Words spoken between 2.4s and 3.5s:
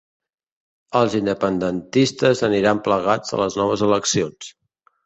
aniran plegats a